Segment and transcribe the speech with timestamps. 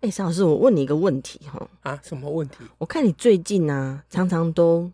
[0.00, 1.68] 哎，欸，沈老师，我问你一个问题哈。
[1.82, 2.56] 啊，什么问题？
[2.78, 4.90] 我看你最近呢，啊，常常都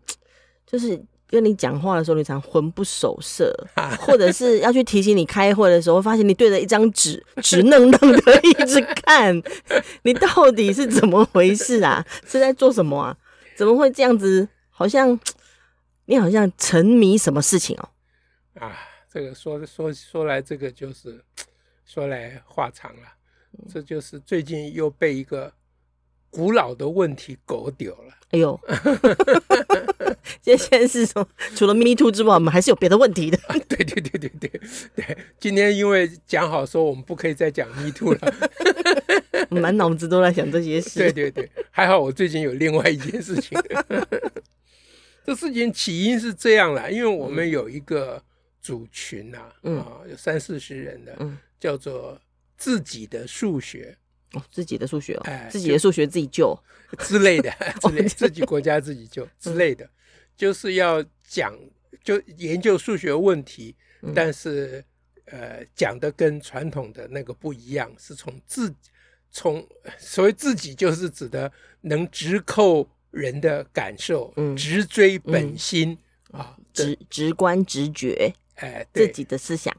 [0.65, 9.41] 就是跟你讲话的时候，你常魂不守舍，啊或者是要去提醒你开会的时候，发现你对着一张纸，直愣愣的 一直看，
[10.03, 12.05] 你到底是怎么回事啊？
[12.25, 13.17] 是在做什么啊？
[13.55, 14.45] 怎么会这样子？
[14.69, 15.17] 好像
[16.07, 17.89] 你好像沉迷什么事情哦？
[18.59, 18.77] 啊，
[19.09, 21.23] 这个说说说来，这个就是
[21.85, 23.16] 说来话长了。
[23.71, 25.51] 这就是最近又被一个
[26.29, 28.13] 古老的问题狗丢了。
[28.31, 28.59] 哎呦，
[30.43, 33.37] 这现在是说，除了 Me Too 之外，我们还是有别的问题的。
[33.47, 34.61] 啊、对对对对对
[34.95, 38.33] 对，今天因为讲好说我们不可以再讲 Me Too 了，
[39.49, 40.99] 满脑子都在想这些事。
[40.99, 43.57] 对对对，还好我最近有另外一件事情。
[45.25, 48.21] 这事情起因是这样啦，因为我们有一个
[48.61, 52.19] 组群啊，嗯、啊，有三四十人的，嗯、叫做。
[52.57, 53.95] 自己的数学
[54.33, 56.57] 哦，自己的数学哦，哎，自己的数学自己救
[56.99, 57.49] 之类的，
[57.81, 59.89] 之类自己国家自己救之类的，
[60.35, 61.57] 就是要讲
[62.03, 63.75] 就研究数学问题，
[64.13, 64.83] 但是
[65.25, 68.73] 呃讲的跟传统的那个不一样，是从自
[69.29, 69.65] 从
[69.97, 71.51] 所谓自己就是指的
[71.81, 75.97] 能直扣人的感受，直追本心
[76.31, 79.75] 啊，直直观直觉，哎，自己的思想。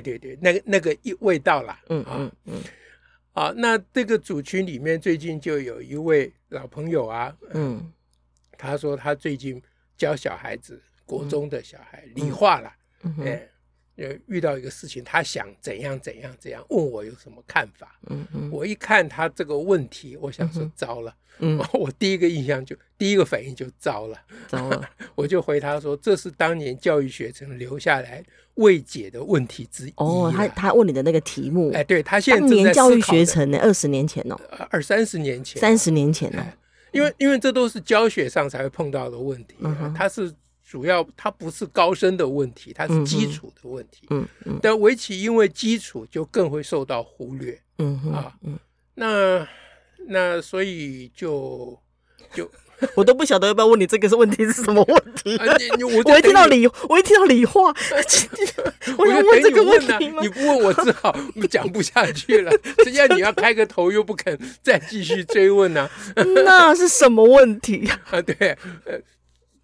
[0.00, 2.62] 对对对，那个那个一味道啦，嗯嗯嗯，
[3.32, 7.92] 啊，那这个组群里面最近就有一位老朋友啊，嗯，
[8.56, 9.60] 他说他最近
[9.96, 12.72] 教小孩子，国中的小孩理化了，
[13.20, 13.46] 哎，
[14.26, 21.14] 遇到一个事情，他想怎样怎样怎样，问我有什么看法，嗯嗯，我一看他这个问题，我想说糟了。
[21.38, 24.18] 嗯， 我第一个印象就第一个反应就糟了，
[24.48, 28.22] 糟了， 我就回他说，这是当年教育学程留下来
[28.54, 29.92] 未解的问题之一。
[29.96, 34.38] 哦，他他问你的那个题目，哎，对他现在当年教育学程呢，二十年前哦，
[34.70, 36.44] 二三十年前，三十年前哦，
[36.92, 39.56] 因为因为这都是教学上才会碰到的问题，
[39.96, 40.32] 它是
[40.72, 48.58] 主要它不是高深的问题，它是基础的问题，嗯嗯，但围棋因为基础就更会受到忽略，嗯啊，嗯，
[48.94, 49.46] 那。
[50.08, 51.78] 那所以就
[52.34, 52.50] 就
[52.96, 55.38] 我都不晓得要不要问你这个是问题是什么问题？
[56.04, 57.72] 我一听到理， 我一听到理化，
[58.98, 60.20] 我要问这个问题吗？
[60.20, 61.14] 你不问我只好
[61.48, 62.50] 讲不下去了。
[62.78, 65.88] 实际上你要开个头又不肯再继续追问呢？
[66.16, 68.20] 那是什么问题啊？
[68.22, 68.58] 对，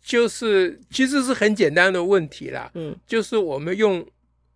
[0.08, 2.70] 就是其实是很简单的问题啦。
[2.72, 4.02] 嗯，就是我们用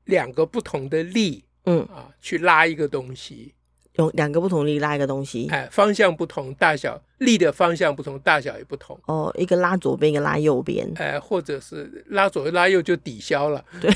[0.06, 3.52] 两个不同的力，嗯啊，去拉一个东西。
[3.96, 8.99] 用两个不同力拉一个东西，哎，方向不同，大小力的方向不同，大小也不同。
[9.06, 13.65] 哦，一个拉左边，一个拉右边，哎，或者是拉左拉右就抵消了。
[13.81, 13.91] 对，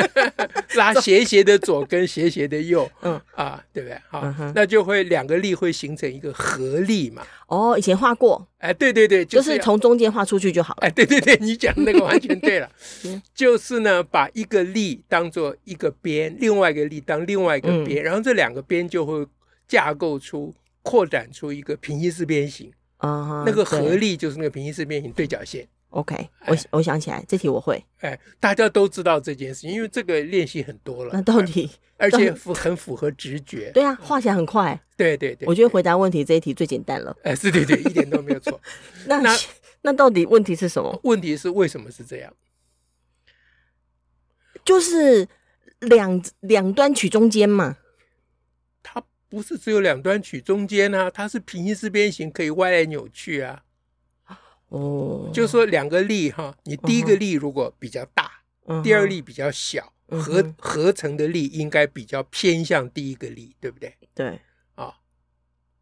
[0.76, 3.98] 拉斜斜的左跟斜斜的右，嗯啊，对不对？
[4.08, 7.22] 好，嗯、那就会两个力会形成一个合力嘛。
[7.46, 10.86] 哦，以前画过，哎，对对对，就是、就是从中间画出去就好了。
[10.86, 12.68] 哎，对对对，你讲那个完全对了。
[13.34, 19.26] 就是呢，把一个力当做一个边，另外一个力当另外一个边，嗯、然后这两个边就会
[19.68, 22.72] 架构出、扩展出一个平行四边形。
[22.98, 25.66] 啊、uh，huh, 那个合力就是那个平行四边形对角线。
[25.90, 27.84] OK，我我想起来，这题我会。
[28.00, 31.10] 哎，大家都知道这件事情，因为这个练习很多了。
[31.12, 33.70] 那到底，而且符很符合直觉。
[33.72, 34.80] 对啊，画起来很快。
[34.96, 37.16] 对对对，我觉得回答问题这一题最简单了。
[37.22, 38.60] 哎，是对对， 一点都没有错。
[39.06, 39.36] 那那
[39.82, 40.98] 那到底问题是什么？
[41.04, 42.32] 问题是为什么是这样？
[44.64, 45.28] 就是
[45.80, 47.76] 两两端取中间嘛。
[49.34, 53.64] 它不是只有两端取中间啊，它是平行四边形，可以歪来扭去啊。
[54.68, 58.30] 哦，就说两个力哈，你第一个力如果比较大，
[58.66, 63.92] 嗯、第二力比较小，嗯、合合成的力应该比较偏向第一个力，对不对？
[64.14, 64.40] 对，
[64.76, 64.94] 啊，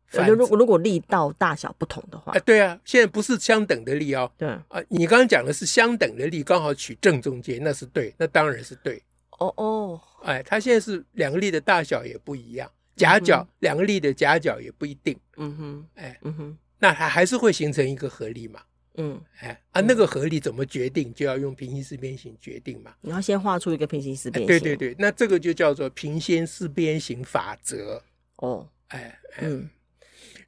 [0.07, 4.49] 反正如果如果力道大小不同的话，哎，对啊，现在不是相等的力哦，对。
[4.49, 9.03] 啊，你刚刚讲的是相等的力，刚好取正中间，那是对，那当然是对。
[9.39, 15.19] 哦哦，哎，它现在是两个力的大小也不一样，夹角、嗯、两个力的夹角也不一定。
[15.37, 18.61] 嗯哼，哎，嗯哼，那它还是会形成一个合力嘛？
[18.97, 21.13] 嗯，哎啊，那个合力怎么决定？
[21.15, 22.95] 就要用平行四边形决定嘛。
[23.01, 24.47] 你要先画出一个平行四边形。
[24.47, 28.03] 对对对，那这个就叫做平行四边形法则。
[28.37, 29.71] 哦，哎，嗯，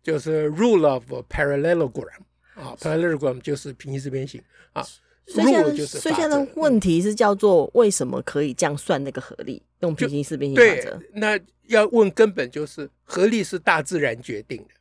[0.02, 2.20] 就是 rule of parallelogram
[2.54, 4.42] 啊，parallelogram 就是平行四边形
[4.74, 4.84] 啊。
[5.26, 9.62] 所以现在，所以现在的问题是叫做为什么可以这样算那个合力？
[9.84, 11.00] 用平行四边形法则。
[11.12, 11.38] 那
[11.68, 14.74] 要问根本就是合力是大自然决定的，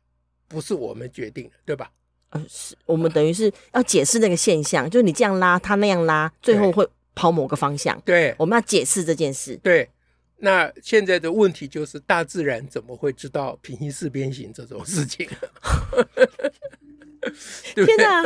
[0.48, 1.90] 不是我们决定的，对吧？
[2.30, 8.00] 呃，是我们等于是要解释那个现象，就是你这样拉，他那样拉，最后会跑某个方向。
[8.04, 9.56] 对，我们要解释这件事。
[9.62, 9.88] 对，
[10.38, 15.28] 那现在的问题就是大自然怎么会知道平行四边形这种事情？
[17.74, 18.22] 天哪！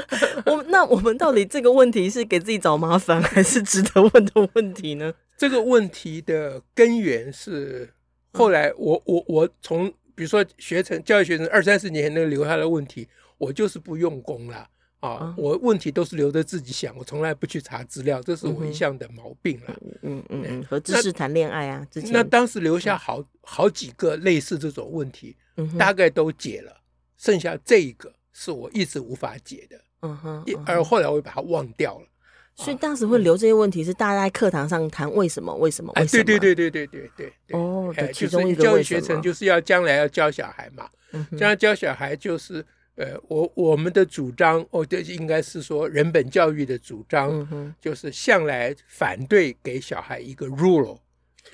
[0.46, 5.12] 我那我们到底这个问题是给自己找麻烦，还是值得问的问题呢？
[5.38, 7.92] 这个问题的根源是
[8.32, 13.08] 后来我我我从比如说学成教育学生二三十年前那个留下的问题，
[13.38, 14.68] 我就是不用功了
[14.98, 15.32] 啊！
[15.38, 19.76] 我问题都是留着自己想，我从来不去查资料，这是我一向的毛病了。
[20.02, 25.36] 嗯嗯嗯，和知识谈恋爱啊，之前那当时留下好好几个类似这种问题，
[25.78, 26.80] 大概都解了，
[27.16, 28.12] 剩下这一个。
[28.38, 32.06] 是我一直无法解的，嗯哼，而后来我又把它忘掉了。
[32.54, 35.52] 所以当时会留这些问题，是大家在课堂上谈为什么？
[35.56, 35.92] 为什么？
[35.94, 37.32] 哎，对对对对对对对。
[37.50, 40.88] 哦，其中一个教育学程就是要将来要教小孩嘛，
[41.36, 42.64] 将来教小孩就是
[42.94, 50.98] 呃，我我们的主张，哦，这应该是说人本教育的主张，就是向来反对给小孩一个 rule，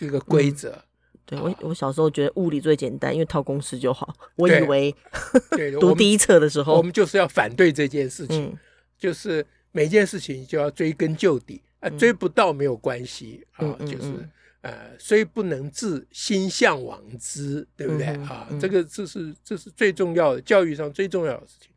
[0.00, 0.82] 一个规则。
[1.26, 4.14] 对我，我小时候觉得物理最简单，因为套公式就好。
[4.36, 4.94] 我以为
[5.80, 8.56] 读第一册的时候，我们就是要反对这件事情，
[8.98, 14.28] 就是每件事情就要追根究底啊，追不到没有关系啊，就是
[14.62, 18.48] 呃，虽不能至，心向往之，对不对啊？
[18.60, 21.70] 这个这是这是最重要的，教育上最重要的事情。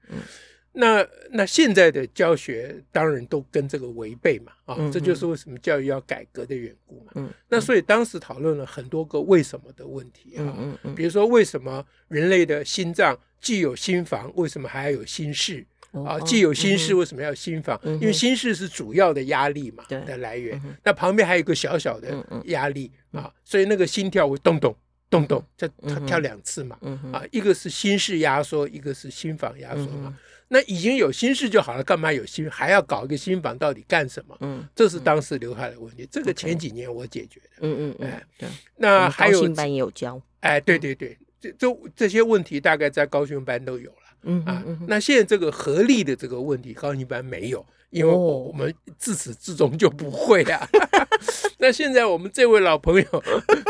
[0.79, 7.11] 那那现在的教学当然都跟这个违背嘛，啊，这就是为什么教育要改革的缘故嘛。
[7.15, 16.19] 嗯，那所以当时讨论了很多个为什么的问题啊，比如说为什么人类的心脏既有心房，为什么还要有心室啊？
[16.19, 17.79] 既有心室，为什么要心房？
[17.83, 24.75] 因为心室是主要的压力嘛的来源，那旁边还有一个小小的压力啊，所以那个心跳会咚咚
[25.09, 26.77] 咚咚，这它跳两次嘛，
[27.11, 30.15] 啊，一个是心室压缩，一个是心房压缩嘛。
[30.49, 33.57] 那已经有心事就好了，干嘛有心还要搞一个新房？
[33.57, 34.37] 到底干什么？
[34.39, 36.07] 嗯，这是当时留下来的问题。
[36.09, 37.49] 这个前几年我解决的。
[37.61, 38.49] 嗯嗯嗯，对。
[38.77, 40.21] 那还有高训班也有教。
[40.39, 43.97] 哎，对对对，这这这些问题大概在高雄班都有了。
[44.23, 47.65] 嗯啊，那现在这个合力的这个问题，高训班没有。
[47.89, 50.67] 因为我们自始至终就不会啊，
[51.57, 53.23] 那现在我们这位老朋友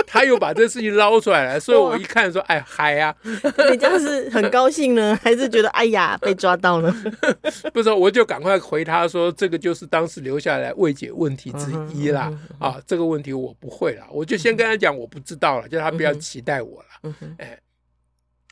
[0.07, 6.91] 他又把这事情捞出来了，所以我一看说，哎嗨啊，你这样是很高兴呢，还是觉得哎呀被抓到了？
[7.71, 12.33] 不是，我就赶快回他说，这个就是当时留下来未解问题之一啦。
[12.59, 17.13] 啊，这个问题我不会了，我就先跟他讲我不知道了，叫他不要期待我了。
[17.37, 17.57] 哎，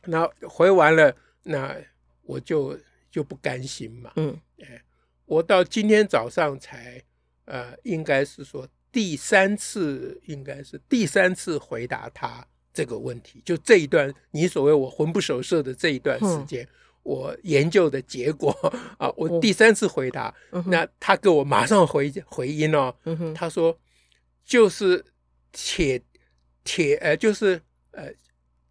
[0.06, 1.12] 那回完了，
[1.42, 1.76] 那
[2.22, 2.78] 我就
[3.10, 4.12] 就不甘心嘛。
[4.18, 4.80] 嗯，哎。
[5.26, 7.02] 我到今天早上才，
[7.46, 13.42] 呃，应该是说第三次，应该是第三次回答他这个问题。
[13.44, 16.70] 就这一段，你所谓我魂不守舍的这一段时间，嗯、
[17.04, 18.52] 我研究的结果
[18.98, 23.78] 啊，我第三次回答，嗯、那他给我马上回回音哦，嗯、他说
[24.46, 25.04] 就是
[25.52, 26.02] 铁
[26.64, 27.62] 铁呃，就是
[27.92, 28.14] 呃，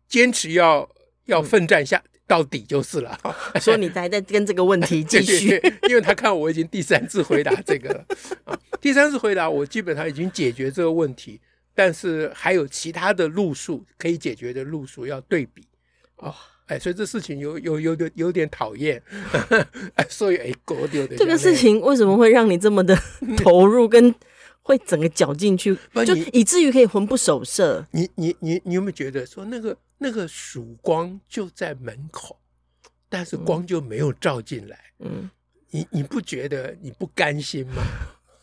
[0.09, 0.89] 坚持要
[1.25, 2.03] 要奋战下。
[2.25, 3.19] 嗯到底就是了，
[3.61, 5.51] 说你还在跟这个问题 继续。
[5.51, 8.07] 对对对，因为他看我已经第三次回答这个了。
[8.45, 11.39] 啊，第三次回答我基本上已经解决这个问题，
[11.75, 15.65] 但是还有其他的路数可以解决的路数要对比。
[16.17, 19.03] 啊，哎，所以这事情有有有点有点讨厌，
[19.97, 22.99] 哎，所以哎，狗丢的这个事情为什么会让你这么的
[23.37, 24.15] 投入，跟
[24.63, 25.77] 会整个搅进去，
[26.07, 27.87] 就以至于可以魂不守舍？
[27.91, 29.77] 你你你你有没有觉得说那个？
[30.05, 32.39] 那个曙光就在门口，
[33.09, 34.79] 但是光就没有照进来。
[34.99, 35.31] 嗯，
[35.71, 37.83] 你你不觉得你不甘心吗？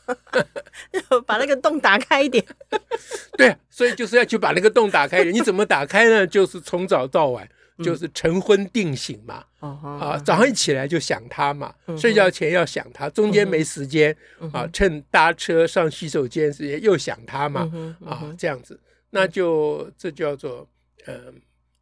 [1.27, 2.43] 把那个洞打开一点。
[3.37, 5.23] 对，所以就是要去把那个洞打开。
[5.23, 6.25] 你怎么打开呢？
[6.25, 7.47] 就是从早到晚，
[7.83, 9.45] 就是晨昏定醒嘛。
[9.59, 14.17] 啊，早上一起来就想他嘛，睡觉前要想他，中间没时间
[14.51, 17.71] 啊，趁搭车上洗手间时间又想他嘛。
[18.03, 18.79] 啊，这样子，
[19.11, 20.67] 那就这叫做。
[21.07, 21.33] 呃，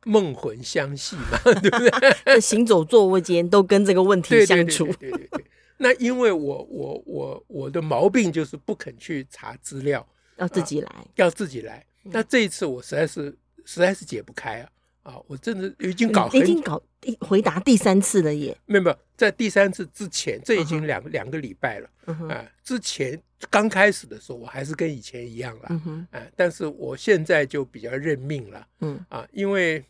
[0.05, 1.77] 梦魂相系嘛， 对不
[2.25, 2.39] 对？
[2.41, 4.85] 行走坐卧间都跟这个问题相处。
[4.85, 5.45] 对对对，对，对，对。
[5.77, 10.05] 那因为我我我我的毛病就是不肯去查资料，
[10.37, 11.85] 要自己来，啊，要自己来。
[12.03, 14.69] 那这一次我实在是实在是解不开啊。
[15.03, 18.55] 啊，我真的已经搞，已经搞第回答第三次了耶！
[18.65, 21.89] 没有没有，在第三次之前，这已经两两个礼拜了。
[22.29, 25.69] 啊，之前刚开始的时候，我还是跟以前一样了。
[26.11, 28.67] 啊，但是我现在就比较认命了。
[28.81, 29.83] 嗯啊，因为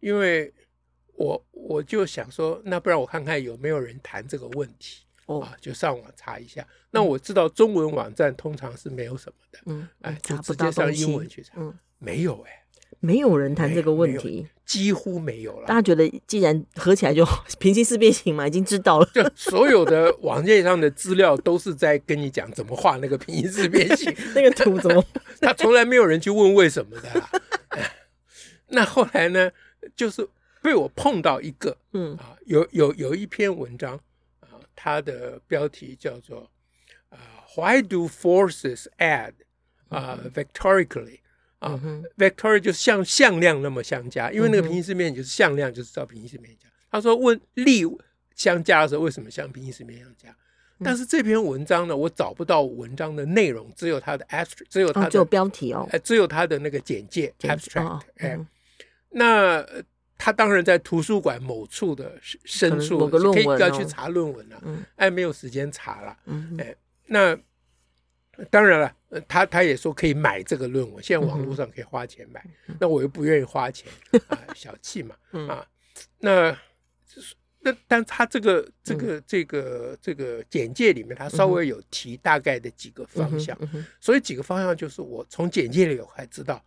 [0.00, 0.52] 因为
[1.14, 5.04] 我我就想说，那不然我看看有没有人谈这个问题。
[5.26, 6.66] 哦，啊，就上网查一下。
[6.90, 12.61] 那我知道中文网站通常是没有什么的，嗯，哎，就直接上英文去查，嗯，没有哎，
[13.04, 15.66] 没有人谈这个问题，几乎没有了。
[15.66, 17.26] 大家觉得既然合起来就
[17.58, 19.08] 平行四边形嘛，已经知道了。
[19.12, 25.04] 就所有的网页上的资料都是在跟你讲怎么画那个平行四边形， 那个图怎么？
[25.42, 27.28] 他从来没有人去问为什么的啦。
[28.68, 29.50] 那后来呢，
[29.96, 30.26] 就是
[30.62, 33.98] 被我碰到一个，嗯啊，有有有一篇文章
[34.38, 34.48] 啊。
[34.76, 36.48] 它的标题叫做
[37.10, 37.18] 啊、
[37.56, 39.32] uh,，Why do forces add
[39.88, 41.18] 啊、uh, vectorically
[41.62, 46.68] 啊、uh, vectoric 就是像向量那么相加，因为那个平行四面就是向量，就是照平行四面加。
[46.90, 47.84] 他说问力
[48.34, 50.36] 相加的时候为什么像平行四面相加？
[50.84, 58.38] 但是这篇文章呢，我找不到文章的内容，只有它的 abstract，只有它的、哦、只有标题哦，只有它的那个简介 abstract，哎，
[59.10, 59.66] 那。
[60.24, 64.62] 他当然在图书馆某处的深处，可以要去查论文了、啊。
[64.94, 66.16] 哎，没有时间查了。
[66.58, 66.72] 哎，
[67.06, 67.36] 那
[68.50, 68.96] 当然了，
[69.28, 72.44] 他他也说可以买这个论文，现在网络上可以花钱买。
[72.80, 73.90] 那我又不愿意花钱
[74.28, 75.14] 啊，小气嘛
[75.48, 75.66] 啊。
[76.18, 76.56] 那
[77.60, 83.56] 那但他这个这个这个这个简介里面，他稍微有提大概的几个方向。
[84.00, 86.64] 所以几个方向就是我从简介里我还知道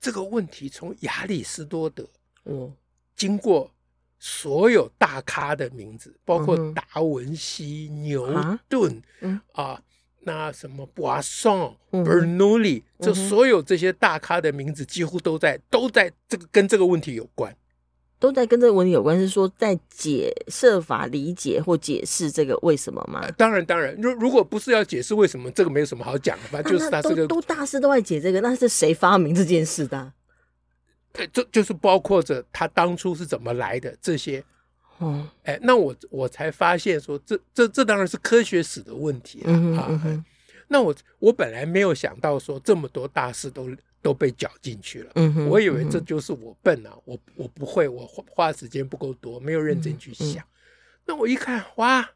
[0.00, 2.08] 这个问题，从亚里士多德，
[2.44, 2.72] 嗯
[3.16, 3.70] 经过
[4.20, 8.32] 所有大咖的名字，包括达文西、牛
[8.68, 9.02] 顿
[9.52, 9.82] 啊，
[10.20, 17.56] 那什么布瓦松、伯努利，这所有这些大咖的名字，几乎都在都在这个跟这个问题有关，
[18.18, 23.30] 都在跟这个问题有关，是说在解设法理解或解释这个为什么吗？
[23.38, 30.12] 当然，当然，如如果不是要解释为什么，这个没有什么好讲的，反正就是他这个都大师都在解这个，那是谁发明这件事的？
[31.32, 34.44] 这就是包括着他当初是怎么来的这些，
[34.98, 40.24] 哦，哎，那我我才发现说，这这这当然是科学史的问题了啊。
[40.68, 43.70] 那我我本来没有想到说这么多大事都
[44.02, 50.44] 都被搅进去了，嗯哼，我以为这就是我笨啊，我我不会，我花花时间不够多，没有认真去想。
[51.06, 52.06] 那我一看，哇，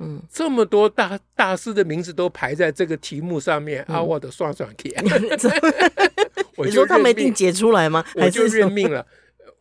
[0.00, 4.94] 嗯，这么多大大师的名字都排在这个题目上面啊，我的算算题。
[6.62, 8.04] 你说他没一定解出来吗？
[8.16, 9.06] 我就认命了，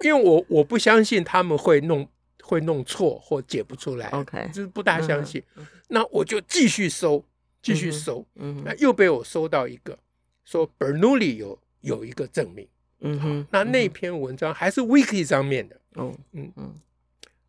[0.01, 2.05] 因为我我不相信他们会弄
[2.43, 4.09] 会弄错或解不出来。
[4.09, 5.41] OK，就是不大相信。
[5.87, 7.23] 那我就继续搜，
[7.61, 8.23] 继续搜。
[8.35, 9.97] 嗯，那又被我搜到一个，
[10.43, 12.67] 说 Bernoulli 有有一个证明。
[12.99, 15.79] 嗯哼，那那篇文章还是 Wiki 上面的。
[15.95, 16.75] 哦，嗯嗯，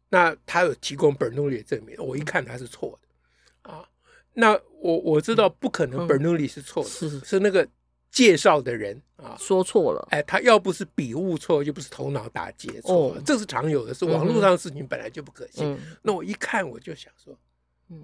[0.08, 3.70] 那他有提供 Bernoulli 的证明，我一看他是错的。
[3.70, 3.88] 啊，
[4.32, 7.68] 那我我知道不可能 Bernoulli 是错的，是是那个。
[8.14, 15.64] 介绍的人啊，说错了，哎，他要不是笔误错，就不是头脑打结错，哦、这是常有的，事网络上的事情本来就不可信。
[15.66, 17.37] 嗯、那我一看，我就想说，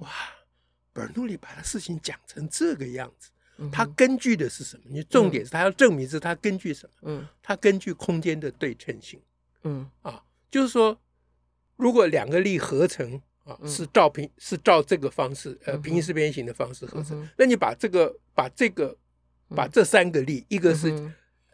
[0.01, 0.11] 哇，
[0.93, 4.83] 本努利把他事情讲成这个样子，嗯、他根据的是什么？
[4.89, 7.13] 你重点是他要证明是他根据什么？
[7.13, 9.23] 嗯，他根据空间的对称性。
[9.63, 11.01] 嗯，啊，就是说，
[11.77, 18.97] 如果两个力合成啊，是照平是照这个方式，呃，平行四边形的方式合成，嗯、那你把这个把这个。
[19.55, 20.89] 把这三个力，一个是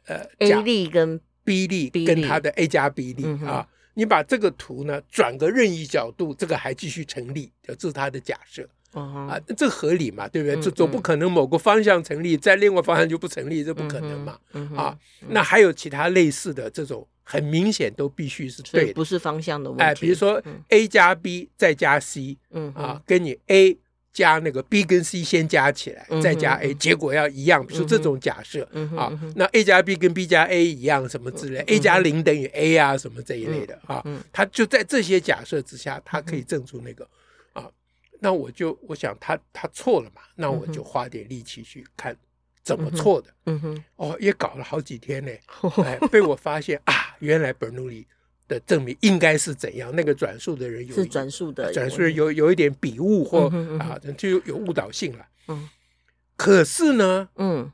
[0.07, 10.61] 呃 A 力跟 B 力跟它的 A 加 B 力啊，你把这个图呢转个任意角度，这个还继续成立，这是它的假设啊，这合理嘛，对不对？
[10.61, 14.39] 这总不可能某个方向成立，在另外方向就不成立，这不可能嘛
[14.77, 14.99] 啊。
[15.29, 19.85] 那还有其他类似的这种，很明显都必须是对，不是方向的问题。
[19.85, 23.79] 哎，比如说 A 加 B 再加 C，嗯啊，跟你 A。
[24.17, 27.65] 加那个 B 跟 C 先加起来，再加 A，结果要一样。
[27.67, 37.07] 比如说这种假设啊，那 A 加 B 跟 B 加 A 一样，什么之类，A 加零等于 A 啊，什么这一类的啊，他就在这些假设之下，他可以证出那个
[37.53, 37.71] 啊。
[38.19, 42.17] 那我就我想他他错了嘛，那我就花点力气去看
[42.63, 43.29] 怎么错的。
[43.45, 45.31] 嗯哼，哦，也搞了好几天呢，
[45.85, 48.07] 哎，被我发现啊，原来本努利。
[48.49, 49.95] 的证明应该是怎样？
[49.95, 53.49] 那个转述的人有是转述的，转述人有有一点笔误或
[53.79, 55.27] 啊，就有误导性了。
[55.49, 55.69] 嗯，
[56.37, 57.73] 可是呢，嗯，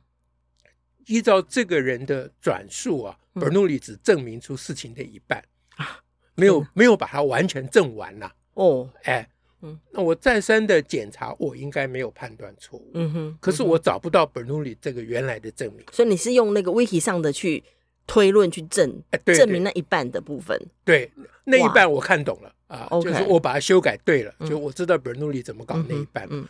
[1.05, 5.43] 依照这个人的转述啊，伯努利只证明出事情的一半
[5.75, 5.99] 啊，
[6.35, 8.33] 没有没有把它完全证完了。
[8.55, 9.29] 哦，哎，
[9.61, 12.91] 嗯，那我再三的检查，我应该没有判断错误。
[12.95, 15.85] 嗯哼，可是我找不到伯努利这个原来的证明。
[15.91, 17.63] 所以你是用那个 wiki 上的去。
[18.07, 21.11] 推论去证证明那一半的部分，对
[21.45, 26.27] 那一半我看懂了啊，就是我把它修改对了，就我知道伯努利怎么搞那一半。
[26.29, 26.47] 嗯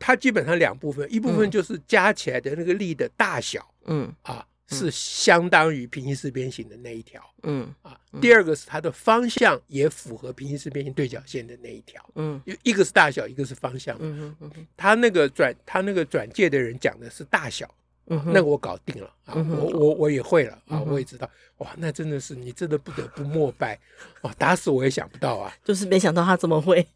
[0.00, 4.12] 它基本上两部分，一部分就是加起来的那个力的大小，嗯。
[4.22, 17.72] 啊，是相当于平行四边形的那一条，嗯啊，第二个是它的方向也符合平行四边形对角线的那一条，嗯，一个是大小，一个是方向，嗯嗯嗯，他那个转他那个转介的人讲的是大小，
[18.08, 23.78] 嗯，那个我搞定了啊，我我我也会了啊，我也知道，哇，那真的是你真的不得不膜拜，
[24.22, 26.86] 哇，打死我也想不到啊，就是没想到他这么会，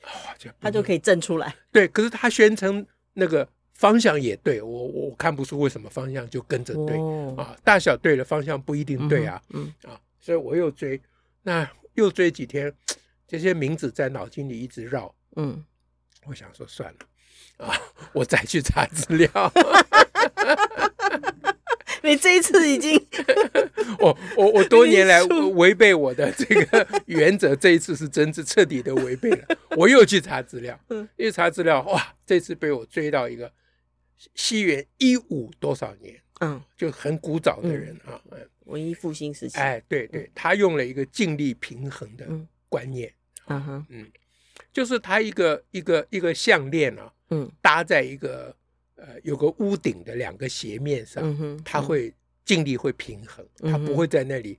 [0.61, 3.49] 他就可以证出来，对，可是他宣称那个。
[3.73, 9.91] 方向也对，我我看不出为什么方向就跟着对、哦、啊，大小对了，方向不一定对啊，嗯，嗯。
[9.91, 11.01] 啊，所以我又追，
[11.43, 12.71] 那又追几天，
[13.27, 15.65] 这些名字在脑筋里一直绕，嗯，
[16.27, 17.75] 我想说算了啊，
[18.13, 19.31] 我再去查资料。
[22.03, 22.99] 你这一次已经
[24.01, 29.45] 我我我多年来违背我的这个原则，这一次是真是彻底的违背了，
[29.77, 33.53] 我又去查资料，嗯，一查资料，哇，这次被我追到一个。
[34.35, 36.15] 西元一五多少年？
[36.41, 39.59] 嗯，就很古早的人啊，嗯，文艺复兴时期。
[39.59, 42.27] 哎，对对，他用了一个静力平衡的
[42.69, 43.11] 观念，
[43.47, 44.07] 嗯哼，嗯，
[44.75, 48.55] 就是他一个一个一个项链啊，嗯，搭在一个
[49.01, 52.15] 呃有个屋顶的两个斜面上，嗯，它会
[52.45, 54.59] 尽力会平衡，它不会在那里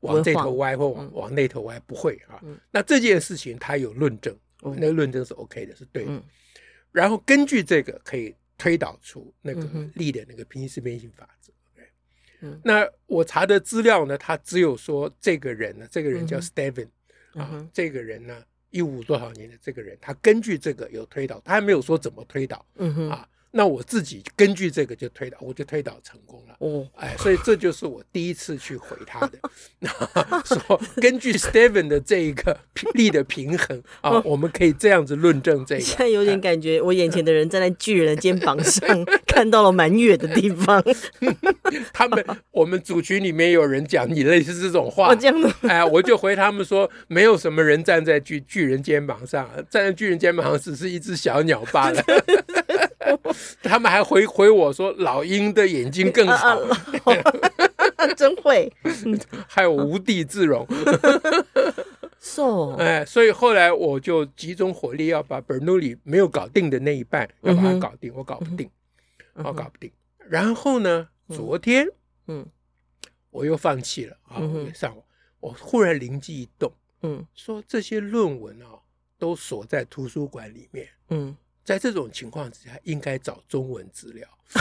[0.00, 2.40] 往这头歪或往往那头歪，不会啊。
[2.70, 6.22] 那这件事情它有论证，那个论证是 OK 的，是对的。
[6.92, 8.34] 然后根据这个可以。
[8.60, 9.62] 推导出那个
[9.94, 11.52] 力的那个平行四边形法则。
[12.40, 16.88] 嗯，那我查的资料呢，他只有说这个人呢，这个人叫 Steven、
[17.34, 22.66] 嗯、啊，这个人呢，一五多少年的这个人，他根据这个有推导，他还没有说怎么推导。
[22.78, 23.28] 嗯哼，啊。
[23.50, 26.54] 那我自己根据这个就推导，我就推导成功了。
[26.58, 29.38] 哦，哎，所以这就是我第一次去回他的，
[30.44, 32.58] 说根据 Steven 的这一个
[32.94, 35.80] 力的平衡啊，我们可以这样子论证这个。
[35.80, 40.82] 现在有点感觉，我眼前的人站在巨人的肩膀上， 看到了蛮远的地方。
[41.92, 52.02] 他们我们组群里面有人讲你类似这种话，我这样的，哎，我就回他们说，没有什么人站在巨巨人肩膀上，站在巨人肩膀上只是一只小鸟罢了。
[53.62, 56.60] 他们还回回我说：“老鹰的眼睛更好，
[58.16, 58.72] 真会，
[59.46, 60.66] 还有无地自容。
[62.20, 68.68] ”So，哎，所以后来我就集中火力要把 Bernoulli 没有搞定的那一半要把它搞定，我搞不定，
[69.34, 69.90] 我搞不定。
[70.28, 71.86] 然后呢，昨天，
[72.26, 72.44] 嗯，
[73.30, 74.42] 我又放弃了啊，
[74.74, 75.04] 上网，
[75.40, 78.66] 我忽然灵机一动，嗯，说这些论文啊
[79.16, 81.36] 都锁在图书馆里面，嗯。
[81.68, 84.26] 在这种情况之下，应该找中文资料。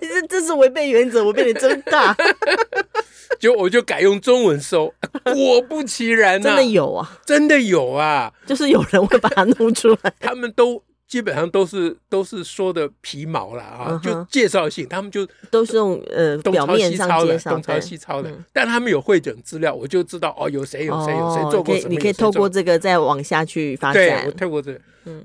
[0.00, 2.16] 这这是违背原则，我被你真大。
[3.38, 10.14] 就我就改用中文搜，果不其然，真的有啊，真的有啊，就是有人会把它弄出来。
[10.18, 10.82] 他们都。
[11.08, 24.04] 基本上都是都是说的皮毛了啊，就介绍性，他们就都是用呃表面上抄的，东抄西抄的，但他们有汇整资料，我就知道哦，有谁有谁有谁做过什么，你可以透过这个再往下去发展。
[24.04, 24.80] 对，我透过这个，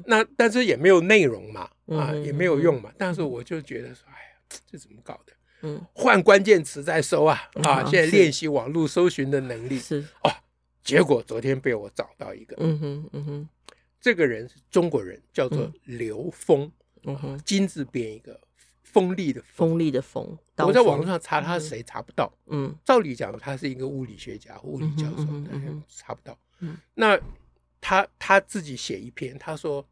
[0.05, 5.33] 那但是也没有内容嘛，啊，也没有用嘛，但是我就觉得说，哎呀，这怎么搞的？
[5.63, 9.77] 嗯，换关键词再搜啊，啊，现在练习网络搜寻的能力。
[9.79, 10.01] 是。
[10.23, 10.31] 哦，
[10.81, 13.49] 结果昨天被我找到一个，嗯哼，嗯哼。
[14.03, 16.69] 这个人是中国人，叫做刘峰，
[17.03, 18.37] 嗯哼金字边一个
[18.81, 20.37] 锋利的锋利的锋。
[20.57, 22.29] 我在网络上查他是谁，查不到。
[22.47, 25.25] 嗯，照理讲，他是一个物理学家、物理教授，
[25.87, 26.37] 查不到。
[26.95, 27.17] 那
[27.79, 29.87] 他他自己写一篇，他说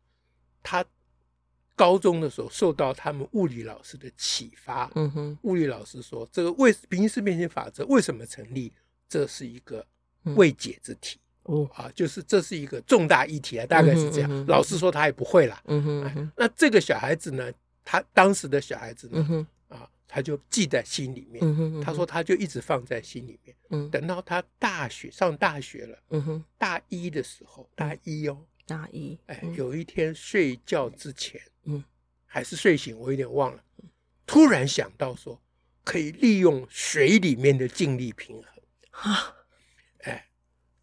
[0.61, 0.83] 他
[1.73, 4.91] 高中的时候受到他们物理老师的启发。
[4.95, 8.73] 嗯哼，物理老师说，这个为平行四边形法则为什么成立？
[9.07, 9.87] 这是一个
[10.35, 11.20] 未解之题。
[11.43, 14.29] 哦啊，就是这是一个重大议题啊，大概是这样。
[14.31, 15.59] 嗯嗯、老师说他也不会了。
[15.65, 17.51] 嗯哼，嗯哼，那这个小孩子呢，
[17.83, 21.43] 他当时的小孩子呢，啊，他就记在心里面。
[21.43, 23.55] 嗯哼，嗯哼，他说他就一直放在心里面。
[23.69, 31.83] 嗯，等到他大学上大学了，嗯哼，大一的时候，大一哦，大一，哎，有一天睡觉之前，嗯，
[32.25, 33.63] 还是睡醒，我有点忘了，
[34.27, 35.41] 突然想到说，
[35.83, 39.35] 可以利用水里面的静力平衡啊。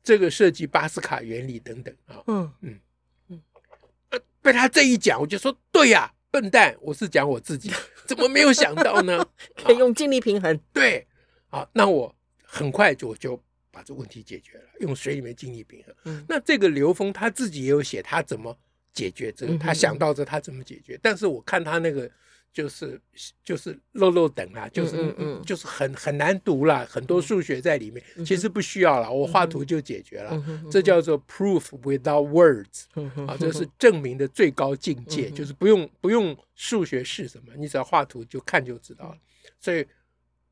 [0.08, 2.50] 这个涉及巴斯卡原理等等啊，嗯。
[2.62, 2.80] 嗯。
[3.28, 3.42] 嗯，
[4.40, 7.70] 被他这一讲，我就说对呀，笨蛋，我是讲我自己，
[8.08, 9.22] 怎么没有想到呢？
[9.62, 11.06] 可以用静力平衡，对，
[11.50, 13.38] 啊，那我很快就就
[13.70, 15.94] 把这问题解决了，用水里面静力平衡。
[16.06, 18.58] 嗯，那这个刘峰他自己也有写他怎么
[18.94, 22.10] 解决这个，他想到这他怎么解决，但是我看他那个。
[22.52, 23.00] 就是
[23.44, 32.84] 就是漏漏等啦，就是嗯嗯，就是很很难读啦，很多数学在里面，其实不需要了，我画图就解决了，这叫做 proof without words，
[33.28, 39.18] 啊，这是证明的最高境界，就是不用不用数学是什么，你只要画图就看就知道了。
[39.60, 39.86] 所以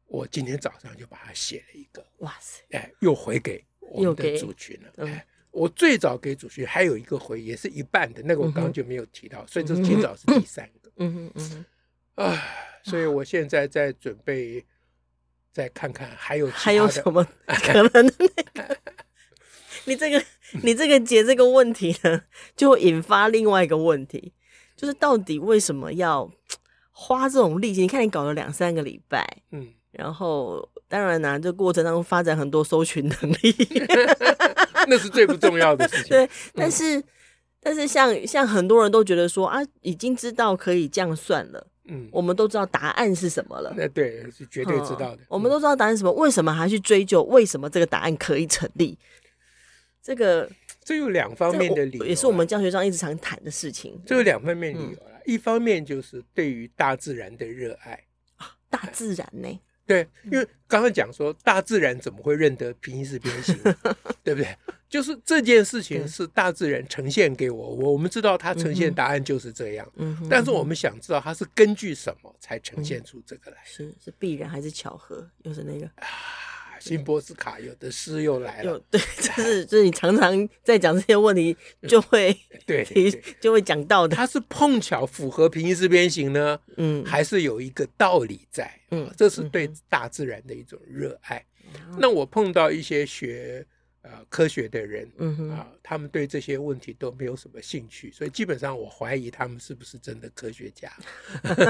[0.06, 4.92] 我今天早上就把它写了一个，哇塞，哎，又回给我们的族群了。
[4.98, 10.90] 嗯、哎，我最早给主群还有一个回，也是一半的那个，我刚刚就没有提到，嗯、所以这今早是第三个。
[10.98, 11.64] 嗯嗯嗯，
[12.16, 12.42] 啊，
[12.82, 14.64] 所以我现在在准备，
[15.52, 18.12] 再看看还有还有什么可能的。
[19.84, 20.22] 你这个
[20.62, 22.22] 你这个解这个问题呢，
[22.56, 24.32] 就会引发另外一个问题，
[24.76, 26.28] 就是到底为什么要
[26.90, 27.82] 花这种力气？
[27.82, 33.54] 你看你搞了两三个礼拜，嗯，然后当然呢、啊，这过程当中发展很多搜寻能力，
[34.88, 36.08] 那是最不重要的事情。
[36.10, 37.04] 对，但是、嗯、
[37.60, 43.72] 但是像像很多人都觉得说啊，已经知道可以这样算了，嗯，我们都知道答案是什么了。
[43.76, 45.26] 那对，是绝对知道的、嗯。
[45.28, 47.22] 我们都知道答案是什么，为什么还去追究？
[47.24, 48.98] 为什么这个答案可以成立？
[50.02, 50.48] 这个
[50.84, 54.00] 这有两方面的理由，也是我们教学上一直常谈的事情。
[54.06, 58.04] 这有两方面理由啦，一方面就是对于大自然的热爱
[58.36, 59.48] 啊，大自然呢？
[59.86, 63.56] 对，因为刚刚讲说大自然怎么会认得平行四边形，
[64.24, 64.56] 对不对？
[64.88, 75.28] 就是这件事情是大自然呈现给我，我我们知道它呈现答案就是这样，嗯，但是我们想知道它是根据什么才呈现出这个来，是是必然还是巧合？
[75.42, 76.06] 又是那个啊。
[76.88, 81.56] 辛波斯卡有的诗又来了， 对，就是就是你常常在讲这些问题，
[81.88, 82.84] 就会 对，
[83.40, 84.16] 就会讲到的。
[84.16, 91.44] 它是碰巧符合平行四边形呢，嗯，还是有一个道理在，嗯，这是对大自然的一种热爱。
[91.74, 93.66] 嗯，那我碰到一些学。
[94.08, 100.92] 呃，科学的人，嗯哼，啊，他们对这些问题都没有什么兴趣，所以基本上我怀疑他们是不是真的科学家。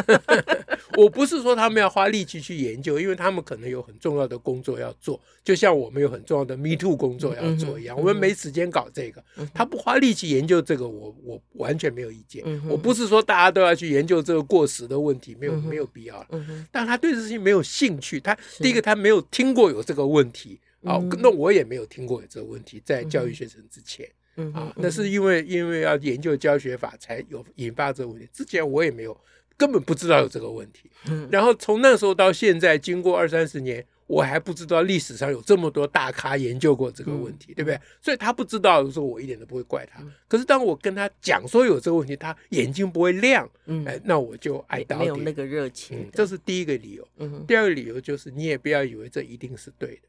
[0.99, 9.25] 我不是说他们要花力气去研究，因为他们可能有很重要的工作要做，就像我们有很重要的 Me Too 工作要做一样，嗯、我们没时间搞这个。
[9.37, 12.43] 嗯、他不花力气研究这个，我我完全没有意见。
[12.45, 16.27] 嗯、我不是说大家都要去研究这个过时的问题，没有、嗯、没有必要
[16.71, 20.61] 但他对这事情没有兴趣，他第一个他没有听过有这个问题。
[20.87, 29.19] 哦，那我也没有听过有这个问题，在教育学生之前，嗯、啊，那是因为因为要研究教学法才有引发这个问题，之前我也没有，
[29.57, 30.91] 根本不知道有这个问题。
[31.09, 37.81] 嗯、然后从那时候到现在，经过二三十年，我还不知道历史上有这么多大咖研究过这个问题，嗯、对不对？
[38.01, 40.01] 所以他不知道的时候，我一点都不会怪他。
[40.03, 46.11] 嗯、可是当我跟他讲说有这个问题，他眼睛不会亮，嗯，哎，那我就爱到底，没有那个热情、嗯。
[46.13, 47.07] 这是第一个理由。
[47.19, 50.03] 嗯、第二个理由就是你也不要以为这一定是对的。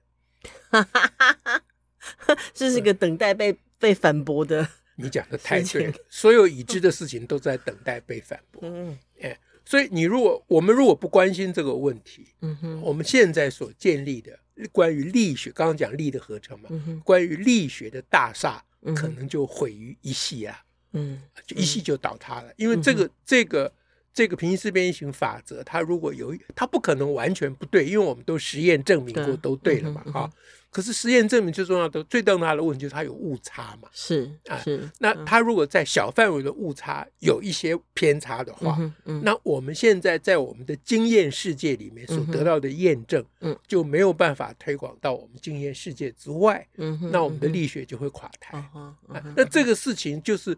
[0.69, 4.67] 哈哈哈哈这是个等待被被反驳的。
[4.95, 8.62] 你讲的太对了，所有已知的事情都在等待被反驳。
[8.63, 14.38] 嗯，哎，所以你如果我们如果不关心这个问题，嗯哼，我们现在所建立的
[14.71, 16.69] 关于力学，刚刚讲力的合成嘛，
[17.03, 18.63] 关于力学的大厦，
[18.95, 23.71] 可能就毁于一夕啊，嗯，就一夕就倒塌了，因为这个这个。
[24.17, 30.32] 这个平行四边形法则，它如果有，它不可能完全不对，因为我们都实验证明过都对了嘛，哈、嗯嗯。
[30.71, 34.89] 可是实验证明最重要的、最重大的问题就是它有误差嘛，是啊，是。
[34.97, 48.58] 那它如果在小范围的误差有一些偏差的话，嗯嗯、那我们现在在我们的经验世界里面所得到的验证，嗯，就没有办法推广到我们经验世界之外，嗯，那我们的力学就会垮台。
[48.73, 50.58] 嗯嗯啊、那这个事情就是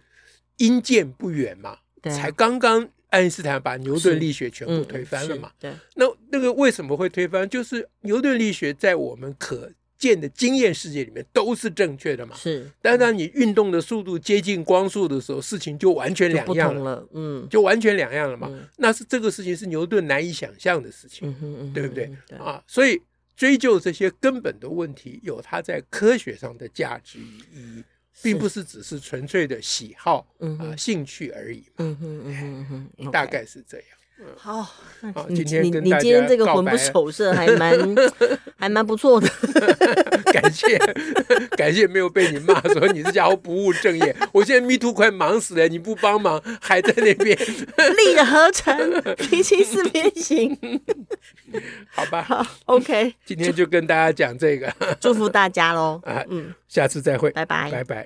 [0.55, 2.89] 因见不远嘛，才刚刚。
[3.09, 5.49] 爱因斯坦把牛顿力学全部推翻了嘛？
[5.49, 7.47] 嗯、对，那那个为什么会推翻？
[7.49, 12.35] 就是牛顿力学在我们可见的经验世界里面都是正确的嘛。
[12.35, 16.95] 是，但当你运动的速度接近光速的时候，事情就完全两样了。
[16.95, 18.47] 了嗯，就完全两样了嘛。
[18.51, 21.33] 嗯、那是这个事情是牛顿难以想象的事情，
[21.73, 22.09] 对不对？
[22.27, 23.01] 对啊，所以
[23.35, 27.83] 追究这些根本的问题，有它在科学上的价值与意义。
[28.21, 32.65] 并不是只是纯粹的喜好，嗯啊兴趣而已，嗯哼嗯
[32.97, 33.85] 哼，大概是这样。
[34.35, 37.71] 好，好，今天你你今天这个魂不守舍 还蛮
[38.57, 39.29] 还蛮不错的，
[40.33, 40.77] 感谢
[41.55, 44.13] 感谢没有被你骂说你这家伙不务正业。
[44.33, 50.53] 我现在 Me Too 快忙死了，你不帮忙还在那边力的合成平行四边形，
[51.89, 52.21] 好吧？
[52.23, 58.05] 好，OK，今天就跟大家讲这个，祝福大家喽啊，嗯，下次再会，拜拜，拜拜。